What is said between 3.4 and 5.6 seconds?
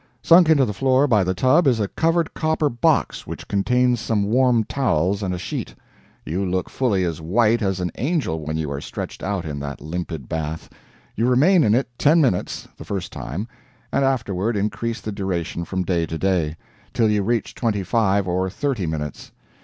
contains some warm towels and a